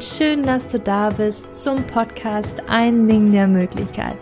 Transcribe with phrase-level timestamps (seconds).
[0.00, 4.16] und schön, dass du da bist zum Podcast Ein Ding der Möglichkeit.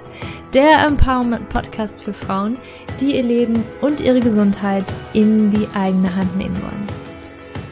[0.53, 2.59] Der Empowerment Podcast für Frauen,
[3.01, 6.85] die ihr Leben und ihre Gesundheit in die eigene Hand nehmen wollen.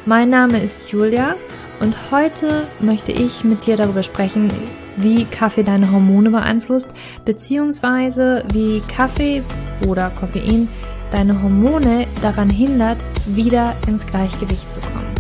[0.05, 1.35] Mein Name ist Julia
[1.81, 4.53] und heute möchte ich mit dir darüber sprechen,
[4.99, 6.91] wie Kaffee deine Hormone beeinflusst,
[7.25, 9.43] beziehungsweise wie Kaffee
[9.85, 10.69] oder Koffein
[11.11, 15.13] deine Hormone daran hindert, wieder ins Gleichgewicht zu kommen.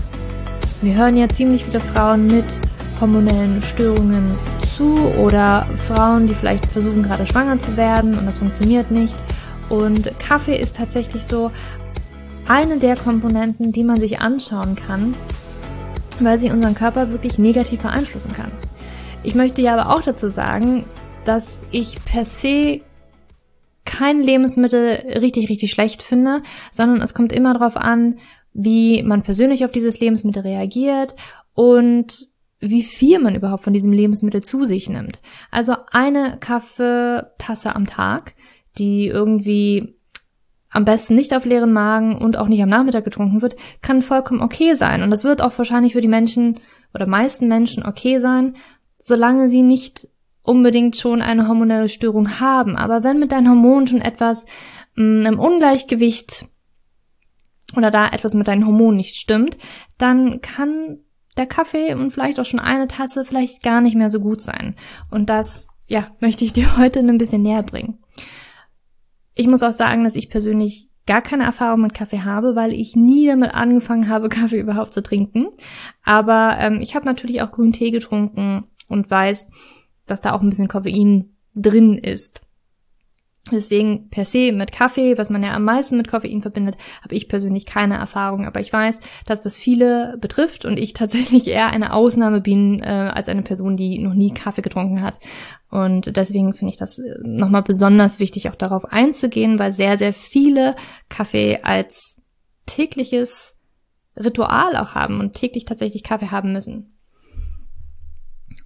[0.82, 2.44] Wir hören ja ziemlich viele Frauen mit
[3.00, 4.38] hormonellen Störungen
[4.74, 9.16] zu oder Frauen, die vielleicht versuchen gerade schwanger zu werden und das funktioniert nicht.
[9.68, 11.50] Und Kaffee ist tatsächlich so
[12.46, 15.14] eine der Komponenten, die man sich anschauen kann,
[16.20, 18.52] weil sie unseren Körper wirklich negativ beeinflussen kann.
[19.22, 20.84] Ich möchte ja aber auch dazu sagen,
[21.24, 22.82] dass ich per se
[23.84, 28.16] kein Lebensmittel richtig, richtig schlecht finde, sondern es kommt immer darauf an,
[28.52, 31.14] wie man persönlich auf dieses Lebensmittel reagiert
[31.54, 32.28] und
[32.60, 35.20] wie viel man überhaupt von diesem Lebensmittel zu sich nimmt.
[35.50, 38.34] Also eine Kaffeetasse am Tag,
[38.78, 39.96] die irgendwie
[40.70, 44.42] am besten nicht auf leeren Magen und auch nicht am Nachmittag getrunken wird, kann vollkommen
[44.42, 45.02] okay sein.
[45.02, 46.60] Und das wird auch wahrscheinlich für die Menschen
[46.92, 48.56] oder meisten Menschen okay sein,
[48.98, 50.08] solange sie nicht
[50.42, 52.76] unbedingt schon eine hormonelle Störung haben.
[52.76, 54.46] Aber wenn mit deinen Hormonen schon etwas
[54.96, 56.46] mh, mm, im Ungleichgewicht
[57.76, 59.56] oder da etwas mit deinen Hormonen nicht stimmt,
[59.98, 61.00] dann kann
[61.36, 64.74] der Kaffee und vielleicht auch schon eine Tasse vielleicht gar nicht mehr so gut sein.
[65.10, 67.98] Und das, ja, möchte ich dir heute ein bisschen näher bringen.
[69.34, 72.96] Ich muss auch sagen, dass ich persönlich gar keine Erfahrung mit Kaffee habe, weil ich
[72.96, 75.48] nie damit angefangen habe, Kaffee überhaupt zu trinken.
[76.04, 79.52] Aber ähm, ich habe natürlich auch grünen Tee getrunken und weiß,
[80.06, 82.45] dass da auch ein bisschen Koffein drin ist.
[83.52, 87.28] Deswegen per se mit Kaffee, was man ja am meisten mit Koffein verbindet, habe ich
[87.28, 88.44] persönlich keine Erfahrung.
[88.44, 93.10] Aber ich weiß, dass das viele betrifft und ich tatsächlich eher eine Ausnahme bin äh,
[93.14, 95.20] als eine Person, die noch nie Kaffee getrunken hat.
[95.70, 100.12] Und deswegen finde ich das äh, nochmal besonders wichtig, auch darauf einzugehen, weil sehr, sehr
[100.12, 100.74] viele
[101.08, 102.16] Kaffee als
[102.66, 103.56] tägliches
[104.16, 106.96] Ritual auch haben und täglich tatsächlich Kaffee haben müssen.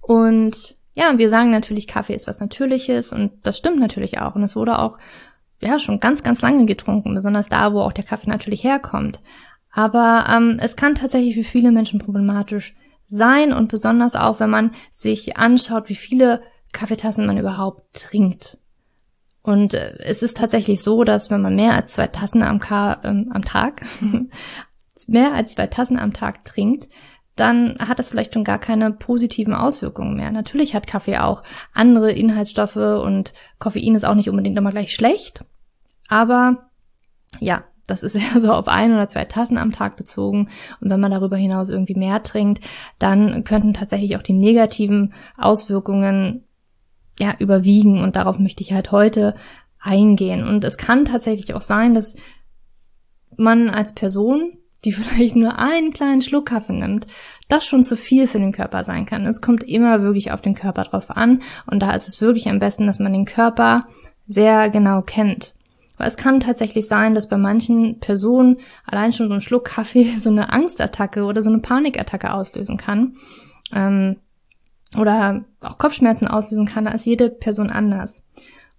[0.01, 4.35] Und ja, wir sagen natürlich, Kaffee ist was Natürliches und das stimmt natürlich auch.
[4.35, 4.97] Und es wurde auch,
[5.61, 9.21] ja, schon ganz, ganz lange getrunken, besonders da, wo auch der Kaffee natürlich herkommt.
[9.71, 12.75] Aber ähm, es kann tatsächlich für viele Menschen problematisch
[13.07, 16.41] sein und besonders auch, wenn man sich anschaut, wie viele
[16.73, 18.57] Kaffeetassen man überhaupt trinkt.
[19.43, 23.01] Und äh, es ist tatsächlich so, dass wenn man mehr als zwei Tassen am, Ka
[23.03, 23.85] ähm, am Tag,
[25.07, 26.89] mehr als zwei Tassen am Tag trinkt,
[27.41, 30.31] dann hat das vielleicht schon gar keine positiven Auswirkungen mehr.
[30.31, 31.43] Natürlich hat Kaffee auch
[31.73, 35.43] andere Inhaltsstoffe und Koffein ist auch nicht unbedingt immer gleich schlecht.
[36.07, 36.69] Aber
[37.39, 40.49] ja, das ist ja so auf ein oder zwei Tassen am Tag bezogen.
[40.79, 42.63] Und wenn man darüber hinaus irgendwie mehr trinkt,
[42.99, 46.45] dann könnten tatsächlich auch die negativen Auswirkungen
[47.19, 48.03] ja überwiegen.
[48.03, 49.35] Und darauf möchte ich halt heute
[49.79, 50.47] eingehen.
[50.47, 52.15] Und es kann tatsächlich auch sein, dass
[53.35, 57.07] man als Person die vielleicht nur einen kleinen Schluck Kaffee nimmt,
[57.47, 59.25] das schon zu viel für den Körper sein kann.
[59.25, 62.59] Es kommt immer wirklich auf den Körper drauf an und da ist es wirklich am
[62.59, 63.85] besten, dass man den Körper
[64.25, 65.55] sehr genau kennt.
[65.97, 70.03] Weil es kann tatsächlich sein, dass bei manchen Personen allein schon so ein Schluck Kaffee
[70.17, 73.17] so eine Angstattacke oder so eine Panikattacke auslösen kann.
[73.73, 74.17] Ähm,
[74.97, 78.23] oder auch Kopfschmerzen auslösen kann, da ist jede Person anders.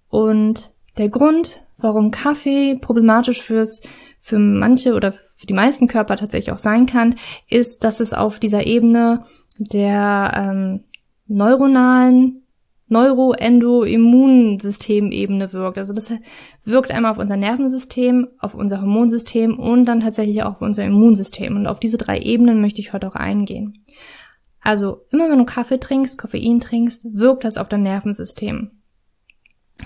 [0.08, 3.82] Und der Grund, warum Kaffee problematisch fürs
[4.22, 7.16] für manche oder für die meisten Körper tatsächlich auch sein kann,
[7.50, 9.24] ist, dass es auf dieser Ebene
[9.58, 10.84] der ähm,
[11.26, 12.38] neuronalen
[12.86, 15.78] Neuroendoimmunsystemebene wirkt.
[15.78, 16.12] Also das
[16.64, 21.56] wirkt einmal auf unser Nervensystem, auf unser Hormonsystem und dann tatsächlich auch auf unser Immunsystem.
[21.56, 23.82] Und auf diese drei Ebenen möchte ich heute auch eingehen.
[24.60, 28.72] Also immer wenn du Kaffee trinkst, Koffein trinkst, wirkt das auf dein Nervensystem.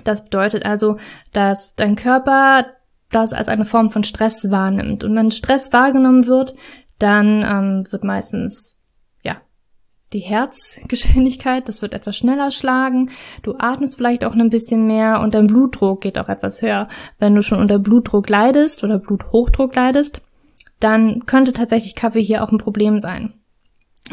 [0.04, 0.96] Das bedeutet also,
[1.32, 2.66] dass dein Körper
[3.10, 5.04] das als eine Form von Stress wahrnimmt.
[5.04, 6.54] Und wenn Stress wahrgenommen wird,
[6.98, 8.78] dann ähm, wird meistens
[9.22, 9.36] ja
[10.12, 13.10] die Herzgeschwindigkeit, das wird etwas schneller schlagen.
[13.42, 16.88] Du atmest vielleicht auch ein bisschen mehr und dein Blutdruck geht auch etwas höher.
[17.18, 20.22] Wenn du schon unter Blutdruck leidest oder Bluthochdruck leidest,
[20.80, 23.32] dann könnte tatsächlich Kaffee hier auch ein Problem sein.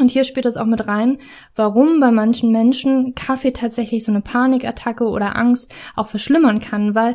[0.00, 1.18] Und hier spielt das auch mit rein,
[1.54, 7.14] warum bei manchen Menschen Kaffee tatsächlich so eine Panikattacke oder Angst auch verschlimmern kann, weil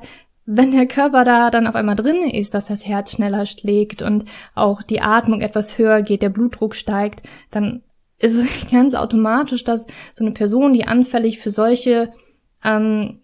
[0.52, 4.26] wenn der Körper da dann auf einmal drin ist, dass das Herz schneller schlägt und
[4.56, 7.84] auch die Atmung etwas höher geht, der Blutdruck steigt, dann
[8.18, 12.10] ist es ganz automatisch, dass so eine Person, die anfällig für solche
[12.66, 13.20] ähm,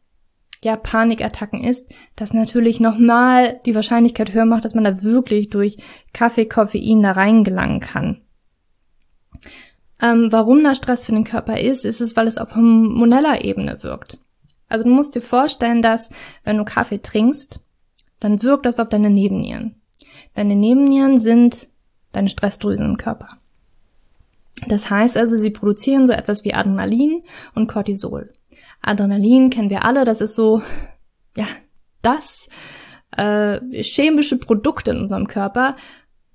[0.64, 5.78] ja, Panikattacken ist, das natürlich nochmal die Wahrscheinlichkeit höher macht, dass man da wirklich durch
[6.14, 8.22] Kaffee, Koffein da reingelangen kann.
[10.00, 13.82] Ähm, warum da Stress für den Körper ist, ist es, weil es auf hormoneller Ebene
[13.82, 14.20] wirkt.
[14.68, 16.10] Also du musst dir vorstellen, dass
[16.44, 17.60] wenn du Kaffee trinkst,
[18.20, 19.82] dann wirkt das auf deine Nebennieren.
[20.34, 21.68] Deine Nebennieren sind
[22.12, 23.38] deine Stressdrüsen im Körper.
[24.68, 27.24] Das heißt also, sie produzieren so etwas wie Adrenalin
[27.54, 28.34] und Cortisol.
[28.82, 30.62] Adrenalin kennen wir alle, das ist so,
[31.36, 31.48] ja,
[32.02, 32.48] das
[33.18, 35.76] äh, chemische Produkt in unserem Körper,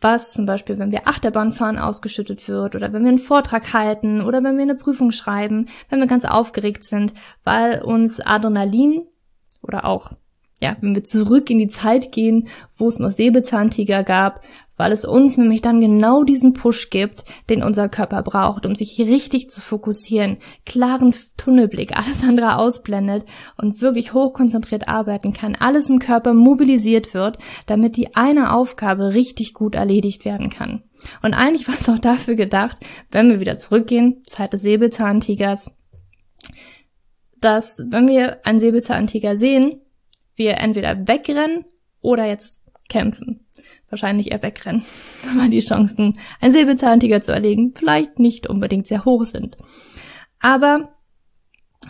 [0.00, 4.23] was zum Beispiel, wenn wir Achterbahn fahren, ausgeschüttet wird oder wenn wir einen Vortrag halten
[4.23, 7.12] oder wenn wir eine Prüfung schreiben, wenn wir ganz aufgeregt sind,
[7.44, 9.06] weil uns Adrenalin
[9.62, 10.12] oder auch,
[10.61, 14.41] ja, wenn wir zurück in die Zeit gehen, wo es noch Säbelzahntiger gab,
[14.81, 18.99] weil es uns nämlich dann genau diesen Push gibt, den unser Körper braucht, um sich
[18.99, 23.27] richtig zu fokussieren, klaren Tunnelblick, alles andere ausblendet
[23.59, 27.37] und wirklich hochkonzentriert arbeiten kann, alles im Körper mobilisiert wird,
[27.67, 30.83] damit die eine Aufgabe richtig gut erledigt werden kann.
[31.23, 32.79] Und eigentlich war es auch dafür gedacht,
[33.11, 35.73] wenn wir wieder zurückgehen, Zeit des Säbelzahntigers,
[37.38, 39.83] dass wenn wir einen Säbelzahntiger sehen,
[40.37, 41.67] wir entweder wegrennen
[42.00, 43.47] oder jetzt kämpfen
[43.91, 44.85] wahrscheinlich eher wegrennen,
[45.37, 49.59] weil die Chancen, einen Säbelzahntiger zu erlegen, vielleicht nicht unbedingt sehr hoch sind.
[50.41, 50.97] Aber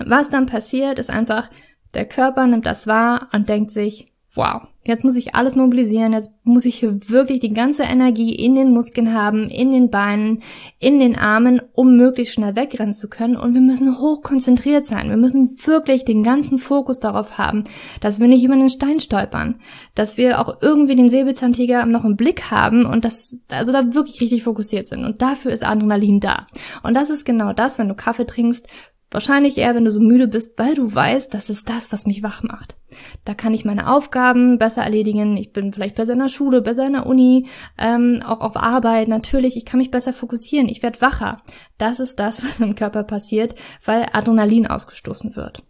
[0.05, 1.50] was dann passiert, ist einfach,
[1.94, 6.32] der Körper nimmt das wahr und denkt sich, wow, Jetzt muss ich alles mobilisieren, jetzt
[6.42, 10.42] muss ich hier wirklich die ganze Energie in den Muskeln haben, in den Beinen,
[10.78, 13.37] in den Armen, um möglichst schnell wegrennen zu können.
[13.37, 15.10] Und wir müssen hoch konzentriert sein.
[15.10, 17.64] Wir müssen wirklich den ganzen Fokus darauf haben,
[18.00, 19.60] dass wir nicht über den Stein stolpern,
[19.94, 24.22] dass wir auch irgendwie den Säbelzahntiger noch im Blick haben und das, also da wirklich
[24.22, 25.04] richtig fokussiert sind.
[25.04, 26.46] Und dafür ist Adrenalin da.
[26.82, 28.66] Und das ist genau das, wenn du Kaffee trinkst,
[29.10, 32.22] Wahrscheinlich eher, wenn du so müde bist, weil du weißt, das ist das, was mich
[32.22, 32.76] wach macht.
[33.24, 35.36] Da kann ich meine Aufgaben besser erledigen.
[35.36, 39.08] Ich bin vielleicht besser in der Schule, besser in der Uni, ähm, auch auf Arbeit.
[39.08, 40.68] Natürlich, ich kann mich besser fokussieren.
[40.68, 41.42] Ich werde wacher.
[41.76, 45.64] Das ist das, was im Körper passiert, weil Adrenalin ausgestoßen wird.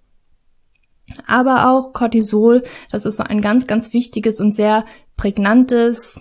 [1.26, 4.84] Aber auch Cortisol, das ist so ein ganz, ganz wichtiges und sehr
[5.16, 6.20] prägnantes,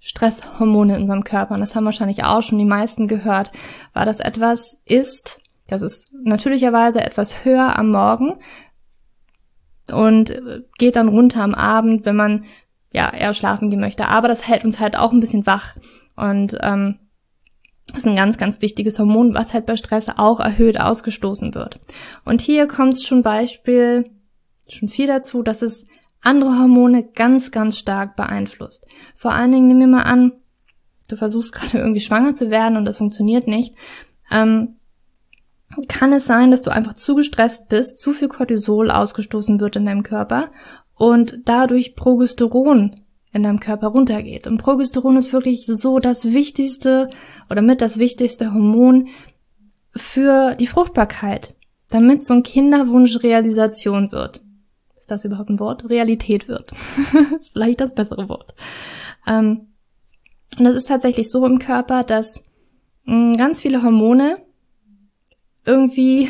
[0.00, 1.54] Stresshormone in unserem Körper.
[1.54, 3.52] Und das haben wahrscheinlich auch schon die meisten gehört,
[3.92, 8.40] weil das etwas ist, das ist natürlicherweise etwas höher am Morgen
[9.92, 10.40] und
[10.78, 12.44] geht dann runter am Abend, wenn man
[12.92, 14.08] ja eher schlafen gehen möchte.
[14.08, 15.76] Aber das hält uns halt auch ein bisschen wach
[16.16, 16.98] und ähm,
[17.88, 21.80] das ist ein ganz, ganz wichtiges Hormon, was halt bei Stress auch erhöht ausgestoßen wird.
[22.24, 24.10] Und hier kommt schon Beispiel
[24.68, 25.86] schon viel dazu, dass es
[26.20, 28.86] andere Hormone ganz, ganz stark beeinflusst.
[29.16, 30.32] Vor allen Dingen nehmen wir mal an,
[31.08, 33.74] du versuchst gerade irgendwie schwanger zu werden und das funktioniert nicht.
[34.30, 34.77] Ähm,
[35.86, 39.86] kann es sein, dass du einfach zu gestresst bist, zu viel Cortisol ausgestoßen wird in
[39.86, 40.50] deinem Körper
[40.94, 43.02] und dadurch Progesteron
[43.32, 44.46] in deinem Körper runtergeht.
[44.46, 47.10] Und Progesteron ist wirklich so das wichtigste
[47.50, 49.08] oder mit das wichtigste Hormon
[49.94, 51.54] für die Fruchtbarkeit,
[51.90, 54.42] damit so ein Kinderwunsch Realisation wird.
[54.96, 55.88] Ist das überhaupt ein Wort?
[55.88, 56.72] Realität wird.
[57.38, 58.54] ist vielleicht das bessere Wort.
[59.26, 59.68] Ähm,
[60.58, 62.44] und das ist tatsächlich so im Körper, dass
[63.04, 64.38] mh, ganz viele Hormone
[65.68, 66.28] irgendwie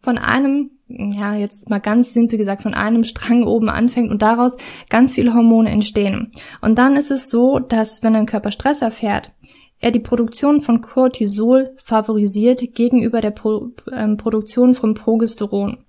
[0.00, 4.56] von einem, ja, jetzt mal ganz simpel gesagt, von einem Strang oben anfängt und daraus
[4.88, 6.32] ganz viele Hormone entstehen.
[6.60, 9.32] Und dann ist es so, dass wenn ein Körper Stress erfährt,
[9.80, 15.84] er die Produktion von Cortisol favorisiert gegenüber der Pro ähm, Produktion von Progesteron.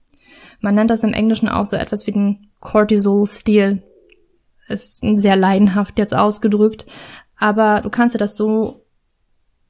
[0.59, 3.83] Man nennt das im Englischen auch so etwas wie den Cortisol-Stil.
[4.67, 6.85] Ist sehr leidenhaft jetzt ausgedrückt,
[7.37, 8.78] aber du kannst dir das so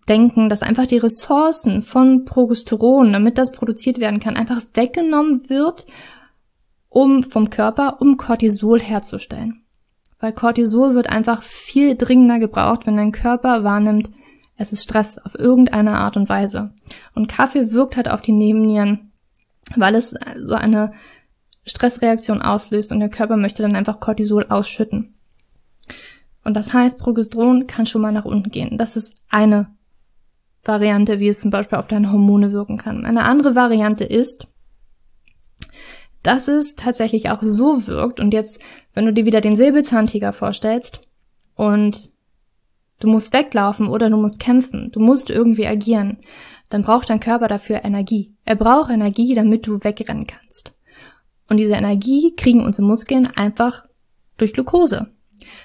[0.09, 5.85] denken, dass einfach die Ressourcen von Progesteron, damit das produziert werden kann, einfach weggenommen wird,
[6.89, 9.63] um vom Körper, um Cortisol herzustellen.
[10.19, 14.09] Weil Cortisol wird einfach viel dringender gebraucht, wenn dein Körper wahrnimmt,
[14.57, 16.73] es ist Stress auf irgendeine Art und Weise.
[17.15, 19.13] Und Kaffee wirkt halt auf die Nebennieren,
[19.77, 20.91] weil es so eine
[21.65, 25.15] Stressreaktion auslöst und der Körper möchte dann einfach Cortisol ausschütten.
[26.43, 28.77] Und das heißt, Progesteron kann schon mal nach unten gehen.
[28.77, 29.73] Das ist eine
[30.63, 33.05] Variante, wie es zum Beispiel auf deine Hormone wirken kann.
[33.05, 34.47] Eine andere Variante ist,
[36.23, 38.61] dass es tatsächlich auch so wirkt und jetzt,
[38.93, 41.01] wenn du dir wieder den Säbelzahntiger vorstellst
[41.55, 42.11] und
[42.99, 46.17] du musst weglaufen oder du musst kämpfen, du musst irgendwie agieren,
[46.69, 48.35] dann braucht dein Körper dafür Energie.
[48.45, 50.75] Er braucht Energie, damit du wegrennen kannst.
[51.47, 53.85] Und diese Energie kriegen unsere Muskeln einfach
[54.37, 55.07] durch Glucose.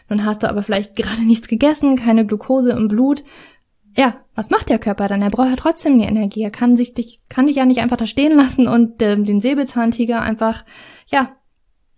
[0.09, 3.25] Nun hast du aber vielleicht gerade nichts gegessen, keine Glucose im Blut,
[3.97, 5.23] ja, was macht der Körper dann?
[5.23, 6.43] Er braucht ja trotzdem die Energie.
[6.43, 9.41] Er kann sich dich, kann dich ja nicht einfach da stehen lassen und ähm, den
[9.41, 10.65] Säbelzahntiger einfach,
[11.07, 11.37] ja,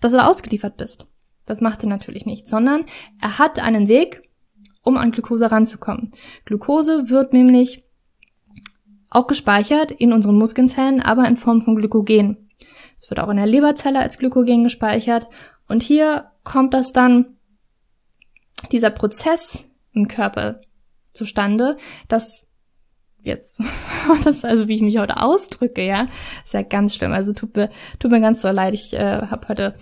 [0.01, 1.07] dass du da ausgeliefert bist.
[1.47, 2.85] Das macht er natürlich nicht, sondern
[3.21, 4.29] er hat einen Weg,
[4.83, 6.13] um an Glucose ranzukommen.
[6.45, 7.85] Glucose wird nämlich
[9.11, 12.51] auch gespeichert in unseren Muskelzellen, aber in Form von Glykogen.
[12.99, 15.29] Es wird auch in der Leberzelle als Glykogen gespeichert.
[15.69, 17.37] Und hier kommt das dann,
[18.73, 20.61] dieser Prozess im Körper
[21.17, 21.77] zustande,
[22.09, 22.47] dass
[23.23, 23.61] jetzt,
[24.25, 26.07] das also wie ich mich heute ausdrücke, ja,
[26.45, 27.13] ist ja ganz schlimm.
[27.13, 28.75] Also tut mir, tut mir ganz so leid.
[28.75, 29.75] Ich äh, habe heute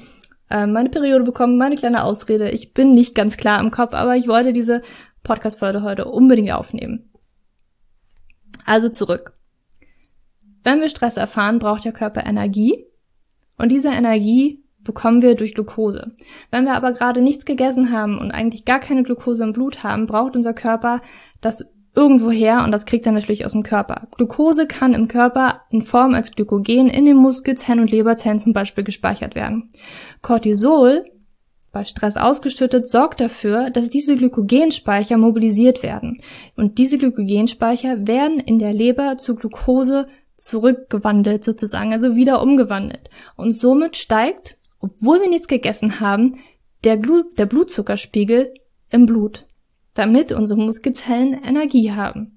[0.50, 2.50] äh, meine Periode bekommen, meine kleine Ausrede.
[2.50, 4.83] Ich bin nicht ganz klar im Kopf, aber ich wollte diese
[5.23, 7.11] Podcast-Folge heute unbedingt aufnehmen.
[8.64, 9.38] Also zurück.
[10.62, 12.87] Wenn wir Stress erfahren, braucht der Körper Energie
[13.59, 16.12] und diese Energie bekommen wir durch Glucose.
[16.50, 20.07] Wenn wir aber gerade nichts gegessen haben und eigentlich gar keine Glucose im Blut haben,
[20.07, 21.00] braucht unser Körper
[21.41, 24.09] das irgendwo her und das kriegt er natürlich aus dem Körper.
[24.17, 28.85] Glucose kann im Körper in Form als Glykogen in den Muskelzellen und Leberzellen zum Beispiel
[28.85, 29.69] gespeichert werden.
[30.21, 31.05] Cortisol,
[31.73, 36.19] bei Stress ausgeschüttet, sorgt dafür, dass diese Glykogenspeicher mobilisiert werden.
[36.57, 43.09] Und diese Glykogenspeicher werden in der Leber zu Glucose zurückgewandelt sozusagen, also wieder umgewandelt.
[43.37, 46.41] Und somit steigt, obwohl wir nichts gegessen haben,
[46.85, 48.53] der, Blut, der Blutzuckerspiegel
[48.91, 49.47] im Blut
[49.95, 52.37] damit unsere Muskelzellen Energie haben.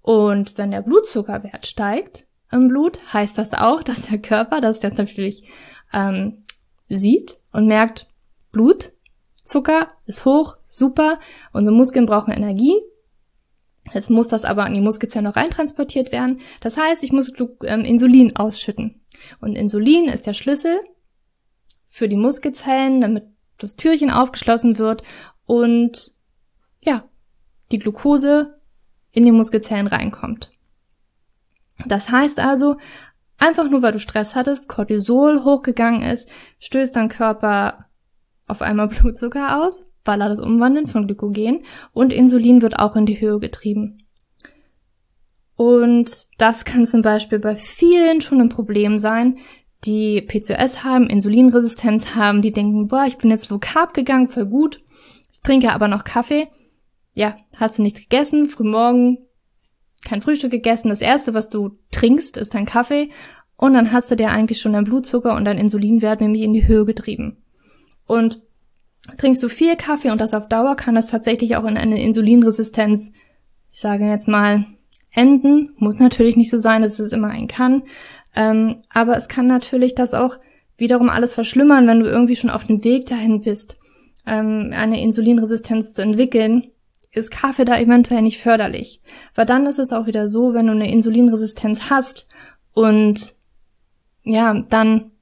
[0.00, 4.98] Und wenn der Blutzuckerwert steigt im Blut, heißt das auch, dass der Körper das jetzt
[4.98, 5.46] natürlich
[5.92, 6.44] ähm,
[6.88, 8.06] sieht und merkt,
[8.50, 11.18] Blutzucker ist hoch, super,
[11.52, 12.76] unsere Muskeln brauchen Energie.
[13.92, 16.40] Jetzt muss das aber an die Muskelzellen noch reintransportiert werden.
[16.60, 17.32] Das heißt, ich muss
[17.64, 19.02] ähm, Insulin ausschütten.
[19.40, 20.80] Und Insulin ist der Schlüssel
[21.94, 23.22] für die Muskelzellen, damit
[23.56, 25.04] das Türchen aufgeschlossen wird
[25.46, 26.12] und
[26.82, 27.04] ja,
[27.70, 28.58] die Glucose
[29.12, 30.50] in die Muskelzellen reinkommt.
[31.86, 32.78] Das heißt also,
[33.38, 37.86] einfach nur weil du Stress hattest, Cortisol hochgegangen ist, stößt dein Körper
[38.48, 43.06] auf einmal Blutzucker aus, weil er das umwandelt von Glykogen und Insulin wird auch in
[43.06, 44.02] die Höhe getrieben.
[45.54, 49.38] Und das kann zum Beispiel bei vielen schon ein Problem sein,
[49.84, 54.46] die PCOS haben, Insulinresistenz haben, die denken, boah, ich bin jetzt low carb gegangen, voll
[54.46, 54.80] gut,
[55.32, 56.48] ich trinke aber noch Kaffee
[57.14, 59.18] ja, hast du nichts gegessen, frühmorgen
[60.04, 63.10] kein Frühstück gegessen, das erste, was du trinkst, ist dein Kaffee
[63.56, 66.66] und dann hast du dir eigentlich schon dein Blutzucker und dein Insulinwert nämlich in die
[66.66, 67.42] Höhe getrieben.
[68.06, 68.42] Und
[69.16, 73.12] trinkst du viel Kaffee und das auf Dauer, kann das tatsächlich auch in eine Insulinresistenz,
[73.72, 74.66] ich sage jetzt mal,
[75.14, 75.72] enden.
[75.78, 77.84] Muss natürlich nicht so sein, dass es immer ein kann.
[78.36, 80.38] Ähm, aber es kann natürlich das auch
[80.76, 83.76] wiederum alles verschlimmern, wenn du irgendwie schon auf dem Weg dahin bist,
[84.26, 86.70] ähm, eine Insulinresistenz zu entwickeln
[87.14, 89.00] ist Kaffee da eventuell nicht förderlich.
[89.34, 92.26] Weil dann ist es auch wieder so, wenn du eine Insulinresistenz hast
[92.72, 93.34] und
[94.24, 95.12] ja, dann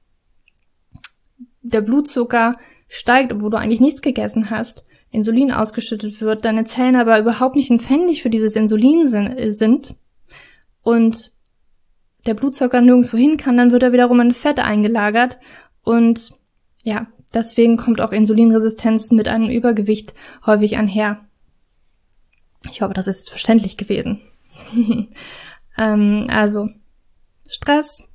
[1.61, 7.19] der Blutzucker steigt, obwohl du eigentlich nichts gegessen hast, Insulin ausgeschüttet wird, deine Zellen aber
[7.19, 9.95] überhaupt nicht empfänglich für dieses Insulin sind
[10.81, 11.32] und
[12.25, 15.39] der Blutzucker nirgendwo hin kann, dann wird er wiederum in Fett eingelagert
[15.83, 16.33] und
[16.83, 20.13] ja, deswegen kommt auch Insulinresistenz mit einem Übergewicht
[20.45, 21.25] häufig einher.
[22.71, 24.21] Ich hoffe, das ist verständlich gewesen.
[25.77, 26.69] ähm, also,
[27.49, 28.07] Stress,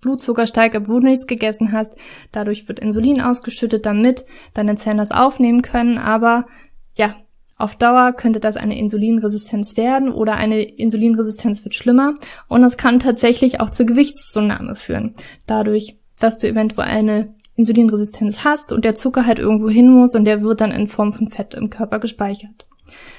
[0.00, 1.96] Blutzucker steigt, obwohl du nichts gegessen hast.
[2.32, 5.98] Dadurch wird Insulin ausgeschüttet, damit deine Zellen das aufnehmen können.
[5.98, 6.46] Aber
[6.94, 7.16] ja,
[7.58, 12.14] auf Dauer könnte das eine Insulinresistenz werden oder eine Insulinresistenz wird schlimmer.
[12.46, 15.14] Und das kann tatsächlich auch zur Gewichtszunahme führen.
[15.46, 20.24] Dadurch, dass du eventuell eine Insulinresistenz hast und der Zucker halt irgendwo hin muss und
[20.24, 22.68] der wird dann in Form von Fett im Körper gespeichert.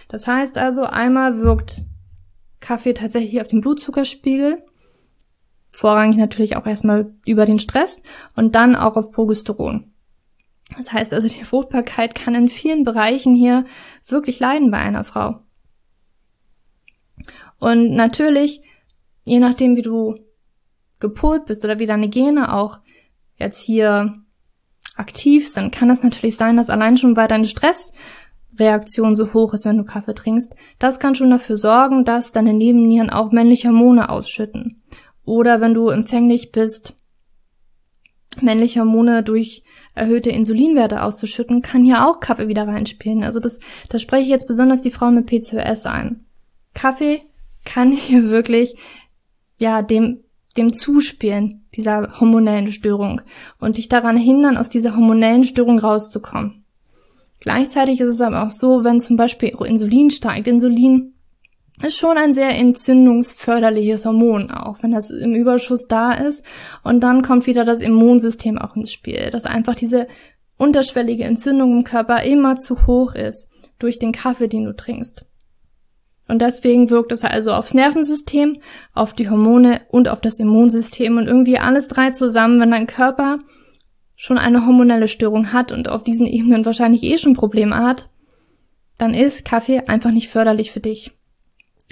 [0.08, 1.84] Das heißt also, einmal wirkt
[2.62, 4.64] Kaffee tatsächlich auf den Blutzuckerspiegel,
[5.72, 8.02] vorrangig natürlich auch erstmal über den Stress
[8.36, 9.92] und dann auch auf Progesteron.
[10.78, 13.66] Das heißt also, die Fruchtbarkeit kann in vielen Bereichen hier
[14.12, 15.42] wirklich leiden bei einer Frau.
[17.60, 18.62] Und natürlich,
[19.26, 20.16] je nachdem, wie du
[21.00, 22.80] gepolt bist oder wie deine Gene auch
[23.38, 24.16] jetzt hier
[24.96, 27.92] aktiv sind, kann es natürlich sein, dass allein schon bei deinem Stress
[28.58, 32.54] Reaktion so hoch ist, wenn du Kaffee trinkst, das kann schon dafür sorgen, dass deine
[32.54, 34.82] Nebennieren auch männliche Hormone ausschütten.
[35.24, 36.96] Oder wenn du empfänglich bist,
[38.42, 39.64] männliche Hormone durch
[39.96, 43.24] erhöhte Insulinwerte auszuschütten, kann hier auch Kaffee wieder reinspielen.
[43.24, 43.60] Also das,
[43.90, 46.26] das spreche ich jetzt besonders die Frauen mit PCOS ein.
[46.74, 47.22] Kaffee
[47.66, 48.76] kann hier wirklich,
[49.58, 50.24] ja, dem,
[50.58, 53.22] dem zuspielen, dieser hormonellen Störung
[53.60, 56.64] und dich daran hindern, aus dieser hormonellen Störung rauszukommen.
[57.40, 61.14] Gleichzeitig ist es aber auch so, wenn zum Beispiel Insulin steigt, Insulin
[61.84, 66.44] ist schon ein sehr entzündungsförderliches Hormon, auch wenn das im Überschuss da ist.
[66.84, 70.08] Und dann kommt wieder das Immunsystem auch ins Spiel, dass einfach diese
[70.58, 75.26] unterschwellige Entzündung im Körper immer zu hoch ist durch den Kaffee, den du trinkst.
[76.28, 78.62] Und deswegen wirkt es also aufs Nervensystem,
[78.94, 83.40] auf die Hormone und auf das Immunsystem und irgendwie alles drei zusammen, wenn dein Körper
[84.16, 88.10] schon eine hormonelle Störung hat und auf diesen Ebenen wahrscheinlich eh schon Probleme hat,
[88.98, 91.19] dann ist Kaffee einfach nicht förderlich für dich.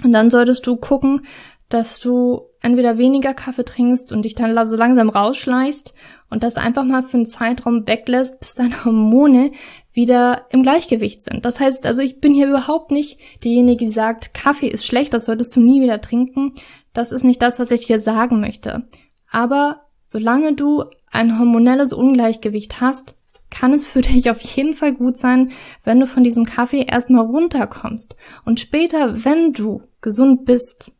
[0.04, 1.26] Und dann solltest du gucken,
[1.68, 5.94] dass du entweder weniger Kaffee trinkst und dich dann so langsam rausschleichst
[6.30, 9.52] und das einfach mal für einen Zeitraum weglässt, bis deine Hormone
[9.92, 11.44] wieder im Gleichgewicht sind.
[11.44, 15.26] Das heißt, also ich bin hier überhaupt nicht diejenige, die sagt, Kaffee ist schlecht, das
[15.26, 16.54] solltest du nie wieder trinken.
[16.92, 18.88] Das ist nicht das, was ich dir sagen möchte.
[19.30, 23.17] Aber solange du ein hormonelles Ungleichgewicht hast,
[23.50, 25.50] kann es für dich auf jeden Fall gut sein,
[25.84, 28.16] wenn du von diesem Kaffee erstmal runterkommst.
[28.44, 30.92] Und später, wenn du gesund bist,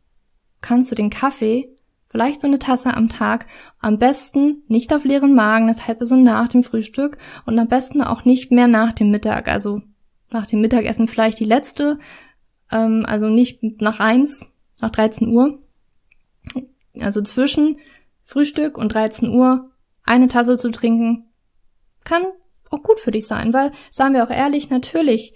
[0.61, 1.69] kannst du den Kaffee,
[2.09, 3.45] vielleicht so eine Tasse am Tag,
[3.79, 8.01] am besten nicht auf leeren Magen, das heißt also nach dem Frühstück und am besten
[8.01, 9.81] auch nicht mehr nach dem Mittag, also
[10.31, 11.99] nach dem Mittagessen vielleicht die letzte,
[12.71, 14.51] ähm, also nicht nach eins,
[14.81, 15.59] nach 13 Uhr,
[16.99, 17.77] also zwischen
[18.25, 19.71] Frühstück und 13 Uhr
[20.03, 21.28] eine Tasse zu trinken,
[22.09, 22.23] kann
[22.71, 25.33] auch gut für dich sein, weil, sagen wir auch ehrlich, natürlich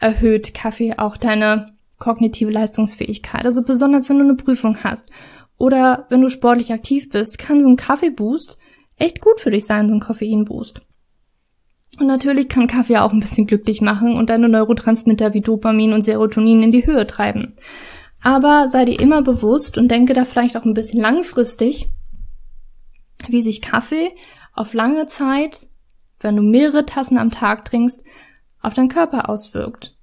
[0.00, 3.44] erhöht Kaffee auch deine kognitive Leistungsfähigkeit.
[3.44, 5.10] Also besonders wenn du eine Prüfung hast
[5.56, 8.58] oder wenn du sportlich aktiv bist, kann so ein Kaffeeboost
[8.96, 10.82] echt gut für dich sein, so ein Koffeinboost.
[12.00, 16.02] Und natürlich kann Kaffee auch ein bisschen glücklich machen und deine Neurotransmitter wie Dopamin und
[16.02, 17.54] Serotonin in die Höhe treiben.
[18.22, 21.88] Aber sei dir immer bewusst und denke da vielleicht auch ein bisschen langfristig,
[23.28, 24.10] wie sich Kaffee
[24.52, 25.67] auf lange Zeit,
[26.20, 28.04] wenn du mehrere Tassen am Tag trinkst,
[28.60, 29.96] auf deinen Körper auswirkt.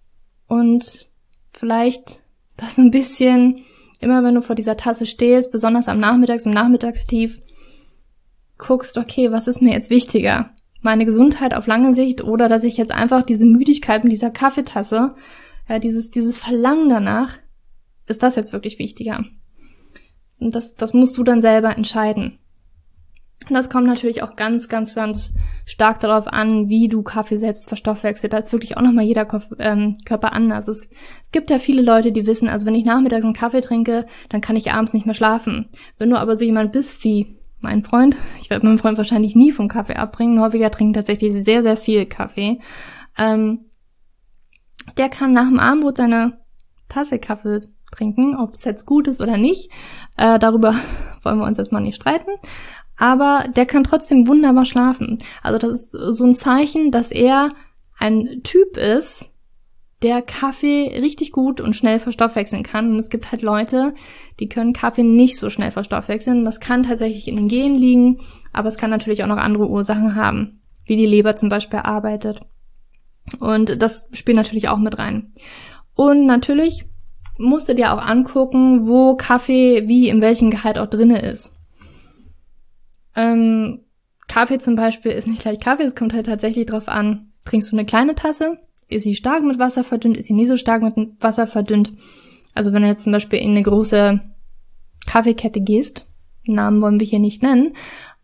[0.48, 1.10] Und
[1.52, 2.22] vielleicht
[2.58, 3.62] das ein bisschen,
[4.00, 7.42] immer wenn du vor dieser Tasse stehst, besonders am Nachmittags, im Nachmittagstief,
[8.58, 10.52] guckst, okay, was ist mir jetzt wichtiger?
[10.82, 15.16] Meine Gesundheit auf lange Sicht oder dass ich jetzt einfach diese Müdigkeit mit dieser Kaffeetasse,
[15.68, 17.38] ja, dieses, dieses Verlangen danach,
[18.08, 19.26] ist das jetzt wirklich wichtiger?
[20.40, 22.38] Und das, das musst du dann selber entscheiden.
[23.48, 27.68] Und das kommt natürlich auch ganz, ganz, ganz stark darauf an, wie du Kaffee selbst
[27.68, 28.34] verstoffwechselst.
[28.34, 29.28] Da ist wirklich auch nochmal jeder
[29.60, 30.68] ähm, Körper anders.
[30.68, 30.90] Es,
[31.22, 34.42] es gibt ja viele Leute, die wissen, also wenn ich nachmittags einen Kaffee trinke, dann
[34.42, 35.70] kann ich abends nicht mehr schlafen.
[35.98, 39.52] Wenn du aber so jemand bist wie mein Freund, ich werde meinen Freund wahrscheinlich nie
[39.52, 42.60] vom Kaffee abbringen, Norweger trinken tatsächlich sehr, sehr viel Kaffee,
[43.18, 43.66] ähm,
[44.98, 46.40] der kann nach dem Abendbrot seine
[46.90, 49.72] Tasse Kaffee trinken, ob es jetzt gut ist oder nicht.
[50.18, 50.76] Äh, darüber
[51.24, 52.32] wollen wir uns jetzt mal nicht streiten
[52.98, 55.20] aber der kann trotzdem wunderbar schlafen.
[55.44, 57.52] Also das ist so ein Zeichen, dass er
[57.98, 59.32] ein Typ ist,
[60.02, 62.92] der Kaffee richtig gut und schnell verstoffwechseln kann.
[62.92, 63.94] Und es gibt halt Leute,
[64.40, 66.46] die können Kaffee nicht so schnell verstoffwechseln.
[66.46, 68.20] Das kann tatsächlich in den Genen liegen,
[68.54, 72.42] aber es kann natürlich auch noch andere Ursachen haben, wie die Leber zum Beispiel arbeitet.
[73.40, 75.34] Und das spielt natürlich auch mit rein.
[75.96, 76.86] Und natürlich
[77.38, 81.56] musst du dir auch angucken, wo Kaffee wie in welchem Gehalt auch drinne ist.
[83.16, 83.86] Ähm,
[84.28, 87.76] Kaffee zum Beispiel ist nicht gleich Kaffee, es kommt halt tatsächlich drauf an, trinkst du
[87.76, 90.96] eine kleine Tasse, ist sie stark mit Wasser verdünnt, ist sie nie so stark mit
[91.20, 91.94] Wasser verdünnt.
[92.54, 94.20] Also wenn du jetzt zum Beispiel in eine große
[95.06, 96.08] Kaffeekette gehst,
[96.46, 97.74] Namen wollen wir hier nicht nennen,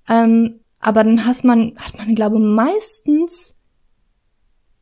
[0.10, 3.56] ähm, aber dann hat man, hat man, glaube meistens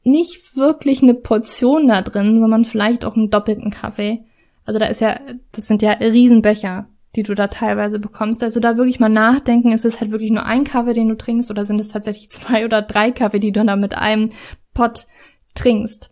[0.04, 4.24] nicht wirklich eine Portion da drin, sondern vielleicht auch einen doppelten Kaffee.
[4.66, 5.20] Also da ist ja,
[5.52, 8.44] das sind ja Riesenbecher die du da teilweise bekommst.
[8.44, 11.50] Also da wirklich mal nachdenken, ist es halt wirklich nur ein Kaffee, den du trinkst,
[11.50, 14.32] oder sind es tatsächlich zwei oder drei Kaffee, die du da mit einem
[14.74, 15.08] Pot
[15.56, 16.12] trinkst.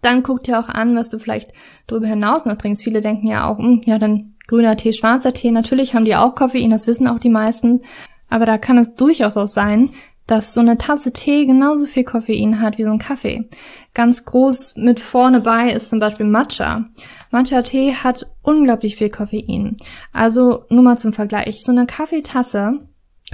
[0.00, 1.52] Dann guck dir auch an, was du vielleicht
[1.86, 2.82] darüber hinaus noch trinkst.
[2.82, 5.50] Viele denken ja auch, hm, ja, dann grüner Tee, schwarzer Tee.
[5.50, 7.82] Natürlich haben die auch Koffein, das wissen auch die meisten.
[8.28, 9.90] Aber da kann es durchaus auch sein,
[10.26, 13.48] dass so eine Tasse Tee genauso viel Koffein hat wie so ein Kaffee.
[13.94, 16.86] Ganz groß mit vorne bei ist zum Beispiel Matcha.
[17.30, 19.76] Matcha-Tee hat unglaublich viel Koffein.
[20.12, 21.64] Also nur mal zum Vergleich.
[21.64, 22.80] So eine Kaffeetasse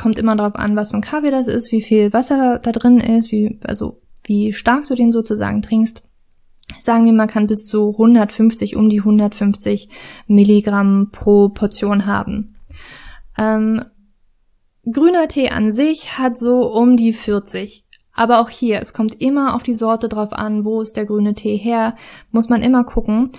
[0.01, 2.99] kommt immer darauf an, was für ein Kaffee das ist, wie viel Wasser da drin
[2.99, 6.05] ist, wie, also wie stark du den sozusagen trinkst.
[6.79, 9.89] Sagen wir mal, kann bis zu 150, um die 150
[10.27, 12.57] Milligramm pro Portion haben.
[13.37, 13.85] Ähm,
[14.93, 17.85] grüner Tee an sich hat so um die 40.
[18.15, 21.35] Aber auch hier, es kommt immer auf die Sorte drauf an, wo ist der grüne
[21.35, 21.95] Tee her,
[22.33, 23.31] muss man immer gucken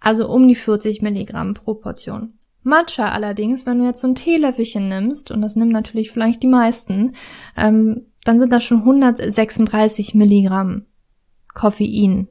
[0.00, 2.34] also um die 40 Milligramm pro Portion.
[2.62, 6.48] Matcha allerdings, wenn du jetzt so ein Teelöffelchen nimmst, und das nimmt natürlich vielleicht die
[6.48, 7.14] meisten,
[7.56, 10.86] ähm, dann sind das schon 136 Milligramm
[11.54, 12.28] Koffein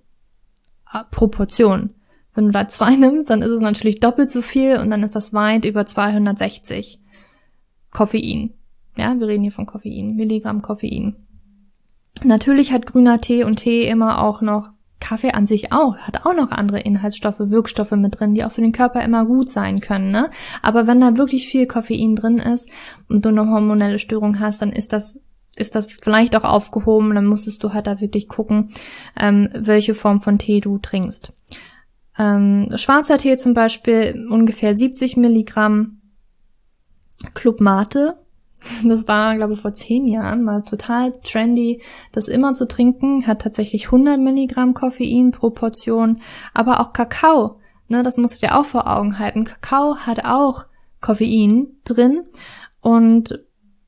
[0.94, 1.96] äh, pro Portion.
[2.34, 5.16] Wenn du da zwei nimmst, dann ist es natürlich doppelt so viel und dann ist
[5.16, 7.02] das weit über 260
[7.92, 8.54] Koffein.
[9.00, 11.16] Ja, wir reden hier von Koffein, Milligramm Koffein.
[12.24, 16.34] Natürlich hat grüner Tee und Tee immer auch noch Kaffee an sich auch, hat auch
[16.34, 20.12] noch andere Inhaltsstoffe, Wirkstoffe mit drin, die auch für den Körper immer gut sein können.
[20.12, 20.30] Ne?
[20.62, 22.70] Aber wenn da wirklich viel Koffein drin ist
[23.08, 25.22] und du eine hormonelle Störung hast, dann ist das
[25.56, 28.72] ist das vielleicht auch aufgehoben, dann musstest du halt da wirklich gucken,
[29.20, 31.34] ähm, welche Form von Tee du trinkst.
[32.18, 36.02] Ähm, schwarzer Tee zum Beispiel ungefähr 70 Milligramm.
[37.34, 38.18] Club Mate,
[38.84, 43.42] das war, glaube ich, vor zehn Jahren mal total trendy, das immer zu trinken, hat
[43.42, 46.22] tatsächlich 100 Milligramm Koffein pro Portion,
[46.54, 49.46] aber auch Kakao, ne, das musst du dir auch vor Augen halten.
[49.46, 50.66] Kakao hat auch
[51.02, 52.24] Koffein drin
[52.82, 53.40] und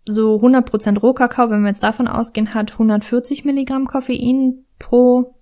[0.05, 5.35] so 100% Rohkakao, wenn wir jetzt davon ausgehen, hat 140 Milligramm Koffein pro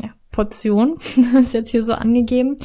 [0.00, 0.94] ja, Portion.
[1.16, 2.56] das ist jetzt hier so angegeben.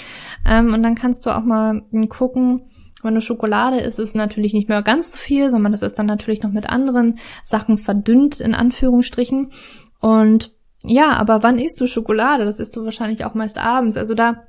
[0.47, 2.69] Ähm, und dann kannst du auch mal gucken,
[3.03, 5.99] wenn du Schokolade isst, ist es natürlich nicht mehr ganz so viel, sondern das ist
[5.99, 9.51] dann natürlich noch mit anderen Sachen verdünnt, in Anführungsstrichen.
[9.99, 10.51] Und
[10.83, 12.45] ja, aber wann isst du Schokolade?
[12.45, 13.97] Das isst du wahrscheinlich auch meist abends.
[13.97, 14.43] Also da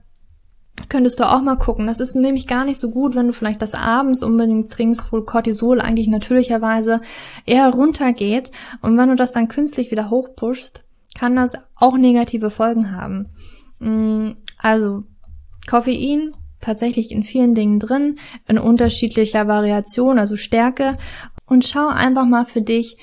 [0.89, 1.87] könntest du auch mal gucken.
[1.87, 5.23] Das ist nämlich gar nicht so gut, wenn du vielleicht das abends unbedingt trinkst, wo
[5.23, 7.01] Cortisol eigentlich natürlicherweise
[7.47, 8.51] eher runtergeht.
[8.83, 13.29] Und wenn du das dann künstlich wieder hochpushst, kann das auch negative Folgen haben.
[13.79, 15.05] Mm, also
[15.69, 16.33] Koffein
[16.65, 20.97] tatsächlich in vielen Dingen drin, in unterschiedlicher Variation, also Stärke.
[21.47, 22.97] Und schau einfach mal für dich,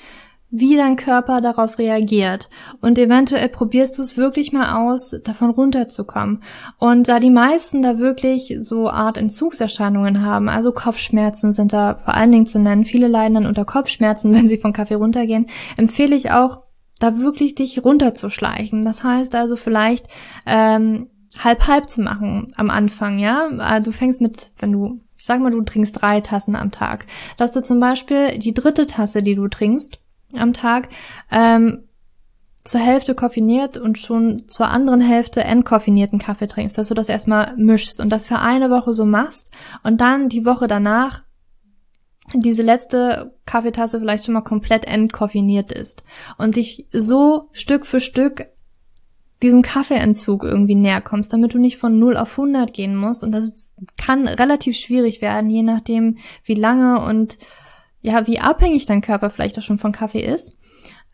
[0.54, 2.50] wie dein Körper darauf reagiert.
[2.82, 6.42] Und eventuell probierst du es wirklich mal aus, davon runterzukommen.
[6.78, 12.14] Und da die meisten da wirklich so Art Entzugserscheinungen haben, also Kopfschmerzen sind da vor
[12.14, 15.46] allen Dingen zu nennen, viele leiden dann unter Kopfschmerzen, wenn sie von Kaffee runtergehen,
[15.78, 16.64] empfehle ich auch,
[16.98, 18.84] da wirklich dich runterzuschleichen.
[18.84, 20.06] Das heißt also vielleicht
[20.46, 23.48] ähm, halb halb zu machen am Anfang, ja.
[23.58, 27.06] Also du fängst mit, wenn du, ich sag mal, du trinkst drei Tassen am Tag,
[27.36, 29.98] dass du zum Beispiel die dritte Tasse, die du trinkst
[30.36, 30.88] am Tag,
[31.30, 31.84] ähm,
[32.64, 37.54] zur Hälfte koffiniert und schon zur anderen Hälfte entkoffinierten Kaffee trinkst, dass du das erstmal
[37.56, 39.50] mischst und das für eine Woche so machst
[39.82, 41.22] und dann die Woche danach
[42.34, 46.04] diese letzte Kaffeetasse vielleicht schon mal komplett entkoffiniert ist
[46.38, 48.46] und dich so Stück für Stück
[49.42, 53.22] diesem Kaffeeentzug irgendwie näher kommst, damit du nicht von 0 auf 100 gehen musst.
[53.22, 57.38] Und das kann relativ schwierig werden, je nachdem, wie lange und
[58.00, 60.58] ja, wie abhängig dein Körper vielleicht auch schon von Kaffee ist.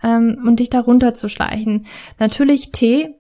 [0.03, 1.87] Ähm, und dich da runterzuschleichen.
[2.19, 3.18] Natürlich Tee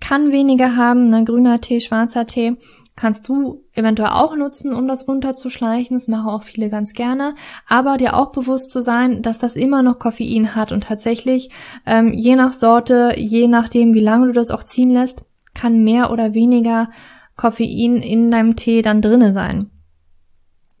[0.00, 2.56] kann weniger haben, ne, grüner Tee, schwarzer Tee
[3.00, 5.96] kannst du eventuell auch nutzen, um das runterzuschleichen.
[5.96, 7.34] Das machen auch viele ganz gerne.
[7.66, 11.50] Aber dir auch bewusst zu sein, dass das immer noch Koffein hat und tatsächlich
[11.86, 16.12] ähm, je nach Sorte, je nachdem, wie lange du das auch ziehen lässt, kann mehr
[16.12, 16.90] oder weniger
[17.36, 19.70] Koffein in deinem Tee dann drinne sein.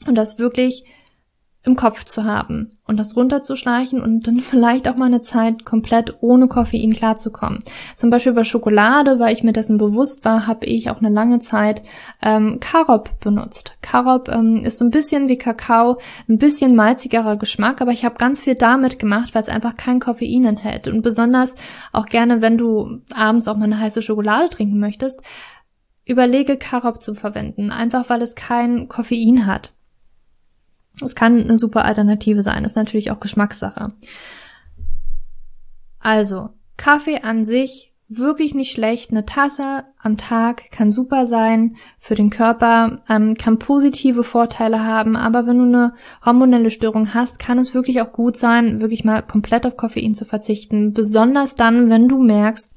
[0.06, 0.84] Und das wirklich
[1.62, 6.16] im Kopf zu haben und das runterzuschleichen und dann vielleicht auch mal eine Zeit komplett
[6.20, 7.62] ohne Koffein klarzukommen.
[7.94, 11.40] Zum Beispiel bei Schokolade, weil ich mir dessen bewusst war, habe ich auch eine lange
[11.40, 11.82] Zeit
[12.22, 13.76] ähm, Karob benutzt.
[13.82, 18.16] Karob ähm, ist so ein bisschen wie Kakao, ein bisschen malzigerer Geschmack, aber ich habe
[18.16, 20.88] ganz viel damit gemacht, weil es einfach kein Koffein enthält.
[20.88, 21.56] Und besonders
[21.92, 25.20] auch gerne, wenn du abends auch mal eine heiße Schokolade trinken möchtest,
[26.06, 29.72] überlege Karob zu verwenden, einfach weil es kein Koffein hat.
[31.02, 33.92] Es kann eine super Alternative sein, ist natürlich auch Geschmackssache.
[35.98, 39.12] Also, Kaffee an sich wirklich nicht schlecht.
[39.12, 45.16] Eine Tasse am Tag kann super sein für den Körper, ähm, kann positive Vorteile haben,
[45.16, 49.22] aber wenn du eine hormonelle Störung hast, kann es wirklich auch gut sein, wirklich mal
[49.22, 50.92] komplett auf Koffein zu verzichten.
[50.92, 52.74] Besonders dann, wenn du merkst,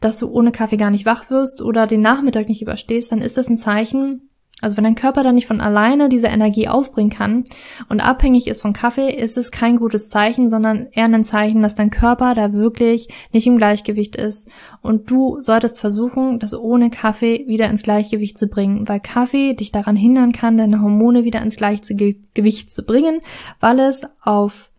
[0.00, 3.38] dass du ohne Kaffee gar nicht wach wirst oder den Nachmittag nicht überstehst, dann ist
[3.38, 4.28] das ein Zeichen,
[4.64, 7.44] also wenn dein Körper dann nicht von alleine diese Energie aufbringen kann
[7.88, 11.74] und abhängig ist von Kaffee, ist es kein gutes Zeichen, sondern eher ein Zeichen, dass
[11.74, 14.48] dein Körper da wirklich nicht im Gleichgewicht ist.
[14.80, 19.70] Und du solltest versuchen, das ohne Kaffee wieder ins Gleichgewicht zu bringen, weil Kaffee dich
[19.70, 23.20] daran hindern kann, deine Hormone wieder ins Gleichgewicht zu bringen,
[23.60, 24.70] weil es auf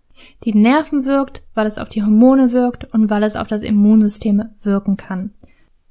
[0.43, 4.43] die Nerven wirkt, weil es auf die Hormone wirkt und weil es auf das Immunsystem
[4.63, 5.32] wirken kann.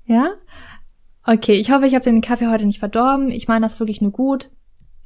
[0.06, 0.30] Ja?
[1.26, 3.30] Okay, ich hoffe, ich habe den Kaffee heute nicht verdorben.
[3.30, 4.50] Ich meine das wirklich nur gut.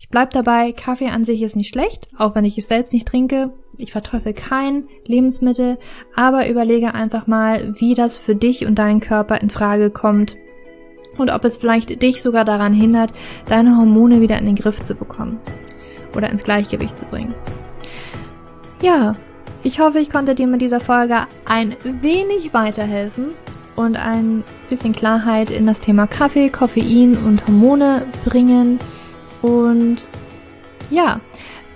[0.01, 3.07] Ich bleib dabei, Kaffee an sich ist nicht schlecht, auch wenn ich es selbst nicht
[3.07, 3.53] trinke.
[3.77, 5.79] Ich verteufel kein Lebensmittel,
[6.17, 10.37] aber überlege einfach mal, wie das für dich und deinen Körper in Frage kommt
[11.19, 13.13] und ob es vielleicht dich sogar daran hindert,
[13.47, 15.41] deine Hormone wieder in den Griff zu bekommen
[16.17, 17.35] oder ins Gleichgewicht zu bringen.
[18.81, 19.17] Ja,
[19.63, 23.35] ich hoffe, ich konnte dir mit dieser Folge ein wenig weiterhelfen
[23.79, 28.81] und ein bisschen Klarheit in das Thema Kaffee, Koffein und Hormone bringen.
[29.41, 30.09] Und
[30.91, 31.21] ja,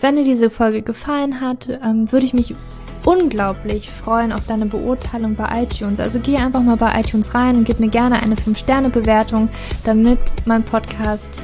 [0.01, 2.57] wenn dir diese Folge gefallen hat, ähm, würde ich mich
[3.05, 6.01] unglaublich freuen auf deine Beurteilung bei iTunes.
[6.01, 9.49] Also geh einfach mal bei iTunes rein und gib mir gerne eine 5-Sterne-Bewertung,
[9.85, 11.41] damit mein Podcast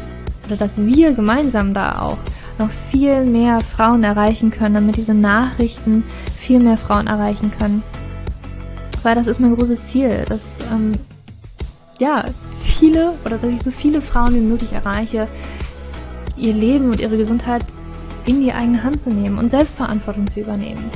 [0.47, 2.19] oder dass wir gemeinsam da auch
[2.59, 6.03] noch viel mehr Frauen erreichen können, damit diese Nachrichten
[6.37, 7.83] viel mehr Frauen erreichen können.
[9.03, 10.93] Weil das ist mein großes Ziel, dass ähm,
[11.99, 12.25] ja
[12.61, 15.29] viele oder dass ich so viele Frauen wie möglich erreiche,
[16.37, 17.65] ihr Leben und ihre Gesundheit
[18.27, 20.91] in die eigene Hand zu nehmen und Selbstverantwortung zu übernehmen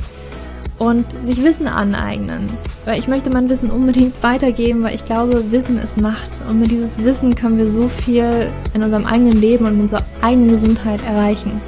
[0.79, 2.49] und sich Wissen aneignen.
[2.85, 6.41] Weil ich möchte mein Wissen unbedingt weitergeben, weil ich glaube, Wissen ist Macht.
[6.47, 10.03] Und mit dieses Wissen können wir so viel in unserem eigenen Leben und in unserer
[10.21, 11.61] eigenen Gesundheit erreichen.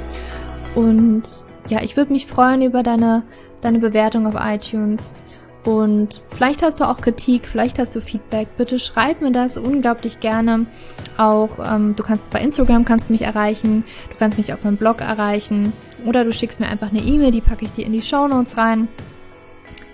[0.74, 1.22] Und
[1.68, 3.22] ja, ich würde mich freuen über deine,
[3.60, 5.14] deine Bewertung auf iTunes.
[5.66, 8.56] Und vielleicht hast du auch Kritik, vielleicht hast du Feedback.
[8.56, 10.66] Bitte schreib mir das unglaublich gerne.
[11.16, 14.76] Auch ähm, du kannst bei Instagram kannst du mich erreichen, du kannst mich auf meinem
[14.76, 15.72] Blog erreichen
[16.06, 18.56] oder du schickst mir einfach eine E-Mail, die packe ich dir in die Show Notes
[18.56, 18.86] rein.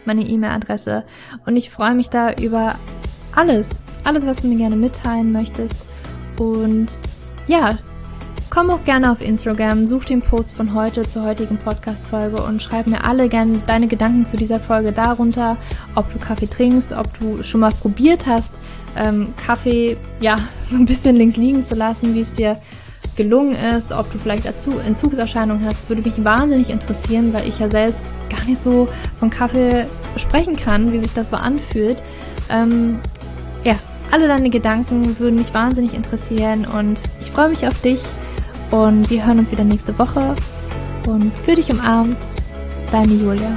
[0.04, 1.04] Meine E-Mail-Adresse.
[1.46, 2.74] Und ich freue mich da über
[3.35, 3.70] alles,
[4.04, 5.80] alles, was du mir gerne mitteilen möchtest.
[6.38, 6.88] Und
[7.46, 7.78] ja,
[8.54, 12.86] Komm auch gerne auf Instagram, such den Post von heute zur heutigen Podcast-Folge und schreib
[12.86, 15.56] mir alle gerne deine Gedanken zu dieser Folge darunter,
[15.94, 18.52] ob du Kaffee trinkst, ob du schon mal probiert hast,
[18.94, 20.38] ähm, Kaffee, ja,
[20.70, 22.60] so ein bisschen links liegen zu lassen, wie es dir
[23.16, 27.70] gelungen ist, ob du vielleicht Entzugserscheinungen hast, das würde mich wahnsinnig interessieren, weil ich ja
[27.70, 28.86] selbst gar nicht so
[29.18, 29.86] von Kaffee
[30.18, 32.02] sprechen kann, wie sich das so anfühlt.
[32.50, 33.00] Ähm,
[33.64, 33.76] ja,
[34.10, 38.02] alle deine Gedanken würden mich wahnsinnig interessieren und ich freue mich auf dich.
[38.72, 40.35] Und wir hören uns wieder nächste Woche.
[41.06, 42.16] Und für dich umarmt,
[42.90, 43.56] deine Julia.